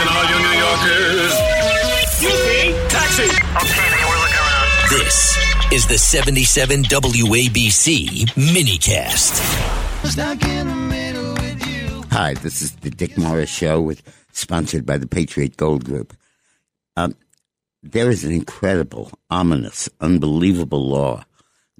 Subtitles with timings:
[0.00, 1.32] Listen, all you New Yorkers.
[2.20, 2.88] Yippee!
[2.88, 3.22] Taxi!
[3.22, 4.88] Okay, man, we're looking around.
[4.88, 5.38] This
[5.72, 9.40] is the 77 WABC minicast.
[12.12, 14.02] Hi, this is the Dick Morris Show, with
[14.32, 16.16] sponsored by the Patriot Gold Group.
[16.96, 17.14] Um,
[17.82, 21.24] there is an incredible, ominous, unbelievable law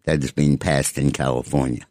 [0.04, 1.86] that is being passed in California,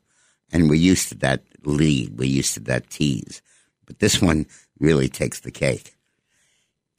[0.51, 3.41] and we're used to that lead, we're used to that tease,
[3.87, 4.45] but this one
[4.79, 5.95] really takes the cake.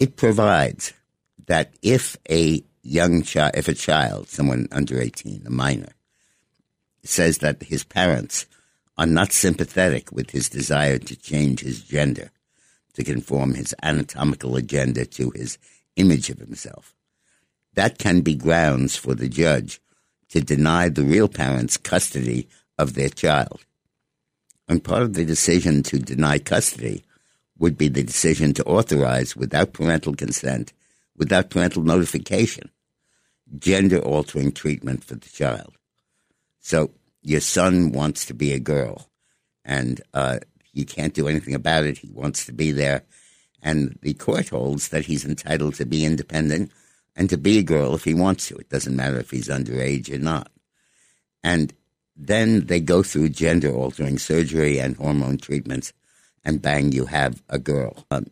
[0.01, 0.95] It provides
[1.47, 5.93] that if a young child, if a child, someone under eighteen, a minor,
[7.05, 8.47] says that his parents
[8.97, 12.31] are not sympathetic with his desire to change his gender,
[12.95, 15.59] to conform his anatomical agenda to his
[15.97, 16.95] image of himself.
[17.75, 19.81] That can be grounds for the judge
[20.31, 23.65] to deny the real parents custody of their child.
[24.67, 27.05] And part of the decision to deny custody
[27.61, 30.73] would be the decision to authorize, without parental consent,
[31.17, 32.71] without parental notification,
[33.59, 35.73] gender altering treatment for the child.
[36.61, 36.91] So
[37.23, 39.11] your son wants to be a girl,
[39.65, 40.39] and uh,
[40.73, 41.99] you can't do anything about it.
[41.99, 43.03] He wants to be there,
[43.63, 46.73] and the court holds that he's entitled to be independent
[47.15, 48.57] and to be a girl if he wants to.
[48.57, 50.51] It doesn't matter if he's underage or not.
[51.45, 51.75] And
[52.17, 55.93] then they go through gender altering surgery and hormone treatments,
[56.45, 58.07] and bang, you have a girl.
[58.11, 58.27] Um,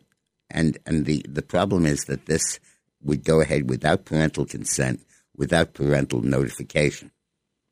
[0.49, 2.59] and and the, the problem is that this
[3.03, 5.01] would go ahead without parental consent,
[5.35, 7.11] without parental notification.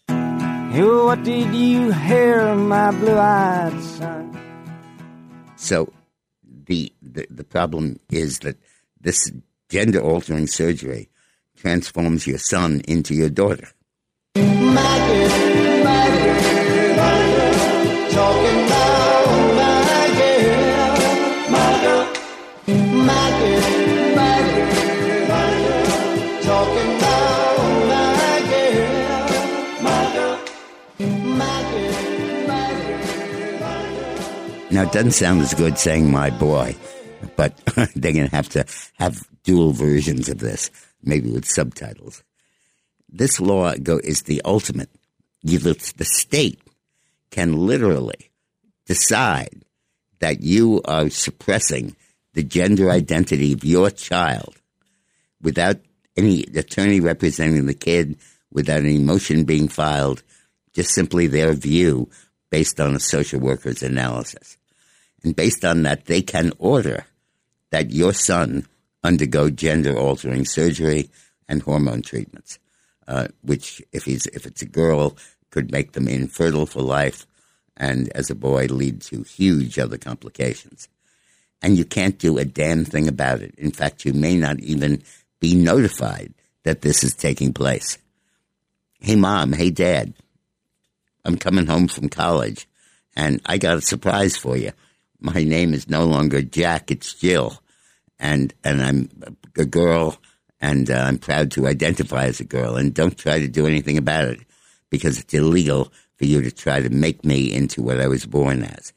[0.07, 4.37] What did you hear, my blue-eyed son?
[5.55, 5.91] So
[6.43, 8.57] the, the the problem is that
[9.01, 9.31] this
[9.69, 11.09] gender altering surgery
[11.55, 13.69] transforms your son into your daughter.
[34.69, 36.75] Now, it doesn't sound as good saying my boy,
[37.37, 37.55] but
[37.95, 40.69] they're going to have to have dual versions of this,
[41.01, 42.21] maybe with subtitles.
[43.07, 44.89] This law go, is the ultimate.
[45.41, 46.59] You, the state
[47.31, 48.29] can literally
[48.85, 49.63] decide
[50.19, 51.95] that you are suppressing
[52.33, 54.55] the gender identity of your child
[55.41, 55.77] without
[56.17, 58.17] any attorney representing the kid,
[58.51, 60.23] without any motion being filed,
[60.73, 62.09] just simply their view
[62.49, 64.57] based on a social worker's analysis.
[65.23, 67.05] And based on that, they can order
[67.71, 68.67] that your son
[69.03, 71.09] undergo gender altering surgery
[71.47, 72.59] and hormone treatments,
[73.07, 75.17] uh, which, if he's if it's a girl,
[75.49, 77.25] could make them infertile for life,
[77.75, 80.87] and as a boy, lead to huge other complications.
[81.61, 83.55] And you can't do a damn thing about it.
[83.57, 85.01] In fact, you may not even
[85.39, 86.33] be notified
[86.63, 87.97] that this is taking place.
[88.99, 89.53] Hey, mom.
[89.53, 90.13] Hey, dad.
[91.25, 92.67] I'm coming home from college,
[93.15, 94.71] and I got a surprise for you.
[95.19, 97.61] My name is no longer Jack; it's Jill,
[98.19, 99.09] and and I'm
[99.57, 100.17] a girl,
[100.61, 102.75] and uh, I'm proud to identify as a girl.
[102.77, 104.39] And don't try to do anything about it
[104.89, 108.63] because it's illegal for you to try to make me into what I was born
[108.63, 108.93] as.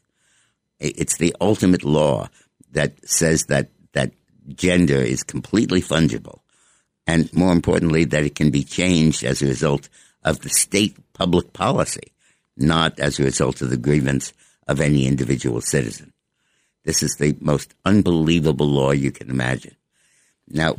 [0.78, 2.28] It's the ultimate law
[2.72, 4.12] that says that that
[4.54, 6.41] gender is completely fungible,
[7.06, 9.88] and more importantly, that it can be changed as a result
[10.22, 12.12] of the state public policy,
[12.56, 14.32] not as a result of the grievance
[14.66, 16.14] of any individual citizen.
[16.84, 19.76] This is the most unbelievable law you can imagine.
[20.48, 20.76] Now,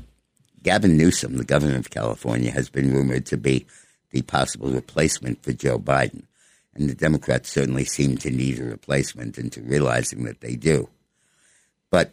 [0.63, 3.68] Gavin Newsom, the governor of California, has been rumored to be
[4.09, 6.24] the possible replacement for Joe Biden.
[6.74, 10.90] And the Democrats certainly seem to need a replacement into realizing that they do.
[11.91, 12.12] But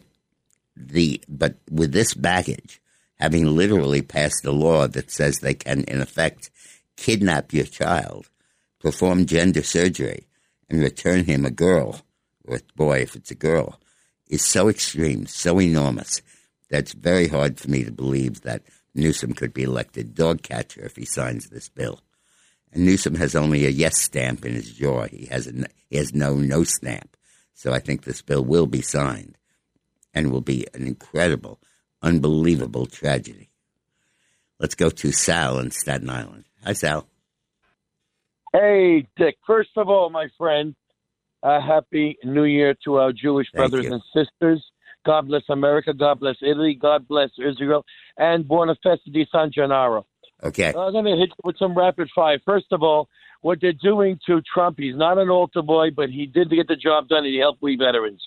[0.75, 2.79] the but with this baggage,
[3.19, 6.51] having literally passed a law that says they can in effect
[6.99, 8.29] kidnap your child,
[8.79, 10.27] perform gender surgery,
[10.69, 12.01] and return him a girl
[12.45, 13.79] or a boy if it's a girl,
[14.27, 16.21] is so extreme, so enormous,
[16.69, 18.63] that it's very hard for me to believe that
[18.93, 22.01] Newsom could be elected dog catcher if he signs this bill.
[22.73, 25.05] And Newsom has only a yes stamp in his jaw.
[25.05, 25.53] He has a,
[25.89, 27.15] he has no no stamp.
[27.53, 29.37] So I think this bill will be signed
[30.13, 31.59] and will be an incredible,
[32.01, 33.49] unbelievable tragedy.
[34.59, 36.48] Let's go to Sal in Staten Island.
[36.65, 37.07] Hi, Sal.
[38.53, 39.37] Hey, Dick.
[39.45, 40.75] First of all, my friend,
[41.43, 43.93] a happy New Year to our Jewish Thank brothers you.
[43.93, 44.63] and sisters.
[45.05, 45.93] God bless America.
[45.93, 46.77] God bless Italy.
[46.79, 47.85] God bless Israel.
[48.17, 50.05] And Buona Festa di San Gennaro.
[50.43, 50.69] Okay.
[50.69, 52.39] I'm going to hit you with some rapid fire.
[52.45, 53.07] First of all,
[53.41, 56.75] what they're doing to Trump, he's not an altar boy, but he did get the
[56.75, 58.21] job done and he helped we veterans.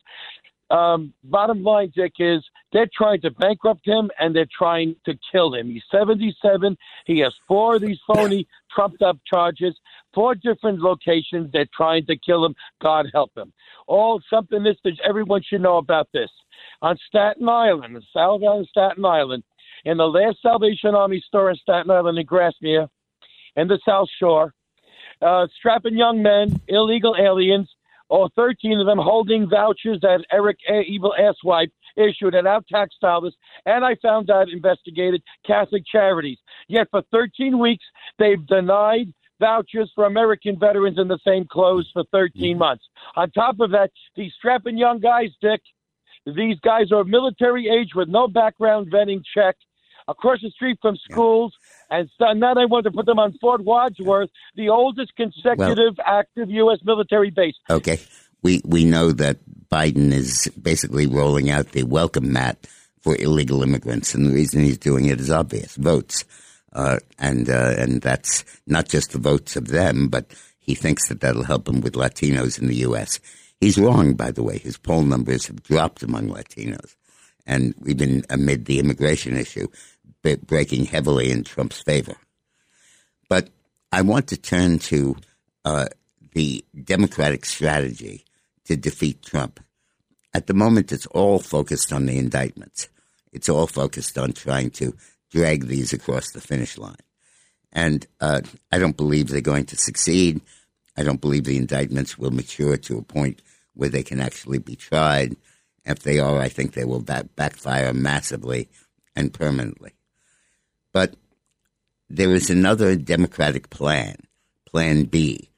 [0.72, 2.42] Um, bottom line, Dick, is
[2.72, 5.68] they're trying to bankrupt him and they're trying to kill him.
[5.68, 6.78] He's 77.
[7.04, 9.76] He has four of these phony, trumped up charges,
[10.14, 11.52] four different locations.
[11.52, 12.54] They're trying to kill him.
[12.80, 13.52] God help him.
[13.86, 16.30] All something this everyone should know about this.
[16.80, 19.44] On Staten Island, the South Island, Staten Island,
[19.84, 22.88] in the last Salvation Army store in Staten Island in Grasmere,
[23.56, 24.54] in the South Shore,
[25.20, 27.68] uh, strapping young men, illegal aliens,
[28.12, 30.82] or 13 of them holding vouchers that Eric A.
[30.82, 36.36] Evil Asswipe issued at our tax dollars, and I found out investigated Catholic charities.
[36.68, 37.84] Yet for 13 weeks,
[38.18, 42.58] they've denied vouchers for American veterans in the same clothes for 13 mm-hmm.
[42.58, 42.84] months.
[43.16, 45.62] On top of that, these strapping young guys, Dick,
[46.26, 49.56] these guys are military age with no background vetting check
[50.06, 51.54] across the street from schools.
[51.92, 56.48] And so now they want to put them on Fort Wadsworth, the oldest consecutive active
[56.48, 56.78] U.S.
[56.82, 57.54] military base.
[57.68, 58.00] Okay.
[58.42, 59.38] We, we know that
[59.70, 62.66] Biden is basically rolling out the welcome mat
[63.02, 64.14] for illegal immigrants.
[64.14, 66.24] And the reason he's doing it is obvious votes.
[66.72, 70.24] Uh, and, uh, and that's not just the votes of them, but
[70.60, 73.20] he thinks that that'll help him with Latinos in the U.S.
[73.60, 74.56] He's wrong, by the way.
[74.56, 76.96] His poll numbers have dropped among Latinos.
[77.46, 79.66] And we've been amid the immigration issue
[80.22, 82.16] breaking heavily in Trump's favor.
[83.28, 83.48] But
[83.90, 85.16] I want to turn to
[85.64, 85.86] uh,
[86.34, 88.24] the Democratic strategy
[88.64, 89.60] to defeat Trump.
[90.34, 92.88] At the moment, it's all focused on the indictments.
[93.32, 94.94] It's all focused on trying to
[95.30, 96.96] drag these across the finish line.
[97.72, 100.40] And uh, I don't believe they're going to succeed.
[100.96, 103.40] I don't believe the indictments will mature to a point
[103.74, 105.36] where they can actually be tried.
[105.84, 108.68] If they are, I think they will back- backfire massively
[109.16, 109.92] and permanently.
[110.92, 111.14] But
[112.10, 114.16] there is another Democratic plan,
[114.66, 115.48] Plan B,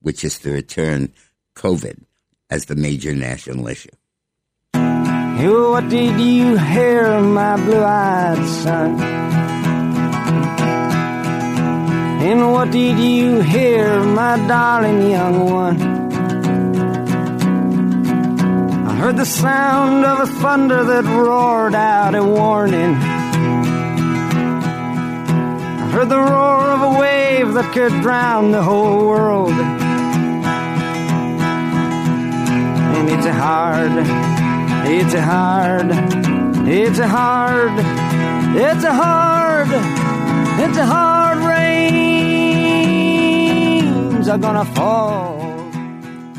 [0.00, 1.12] which is to return
[1.56, 2.04] COVID
[2.50, 3.90] as the major national issue.
[4.74, 9.00] What did you hear, my blue-eyed son?
[12.22, 15.82] And what did you hear, my darling young one?
[18.86, 22.94] I heard the sound of a thunder that roared out a warning
[25.94, 29.52] heard the roar of a wave that could drown the whole world.
[32.96, 33.92] And it's a hard,
[34.88, 35.86] it's a hard,
[36.66, 37.78] it's a hard,
[38.56, 39.68] it's a hard,
[40.58, 41.94] it's a hard rains
[44.28, 45.38] are gonna fall.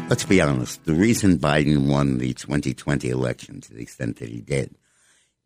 [0.10, 0.84] Let's be honest.
[0.84, 4.76] The reason Biden won the 2020 election to the extent that he did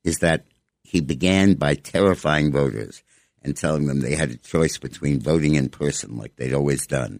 [0.03, 0.45] is that
[0.83, 3.03] he began by terrifying voters
[3.41, 7.19] and telling them they had a choice between voting in person, like they'd always done,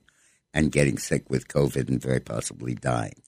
[0.54, 3.22] and getting sick with COVID and very possibly dying.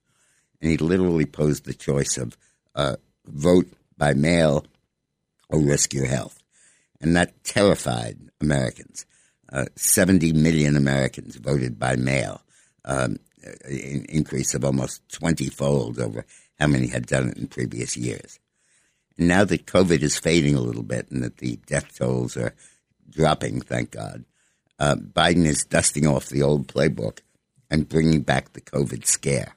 [0.61, 2.37] And he literally posed the choice of
[2.75, 3.67] uh, vote
[3.97, 4.65] by mail
[5.49, 6.41] or risk your health.
[6.99, 9.05] And that terrified Americans.
[9.51, 12.41] Uh, 70 million Americans voted by mail,
[12.85, 13.17] um,
[13.65, 16.25] an increase of almost 20 fold over
[16.59, 18.39] how many had done it in previous years.
[19.17, 22.55] And now that COVID is fading a little bit and that the death tolls are
[23.11, 24.25] dropping, thank God.
[24.79, 27.19] Uh, Biden is dusting off the old playbook
[27.69, 29.55] and bringing back the COVID scare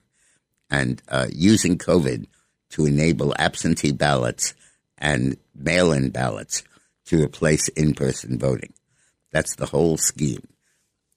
[0.70, 2.26] and uh, using COVID
[2.70, 4.54] to enable absentee ballots
[4.98, 6.62] and mail in ballots
[7.06, 8.72] to replace in person voting.
[9.32, 10.46] That's the whole scheme.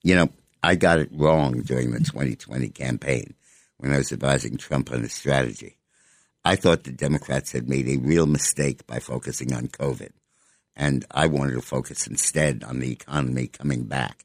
[0.02, 0.28] You know,
[0.62, 3.34] I got it wrong during the 2020 campaign
[3.78, 5.76] when I was advising Trump on his strategy.
[6.44, 10.10] I thought the Democrats had made a real mistake by focusing on COVID.
[10.78, 14.24] And I wanted to focus instead on the economy coming back.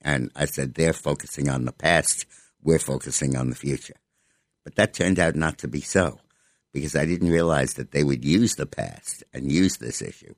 [0.00, 2.24] And I said, they're focusing on the past,
[2.62, 3.96] we're focusing on the future.
[4.64, 6.18] But that turned out not to be so
[6.72, 10.34] because I didn't realize that they would use the past and use this issue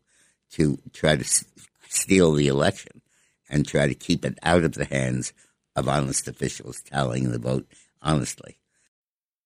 [0.53, 1.45] to try to s-
[1.89, 3.01] steal the election
[3.49, 5.33] and try to keep it out of the hands
[5.77, 7.67] of honest officials tallying the vote
[8.03, 8.59] honestly.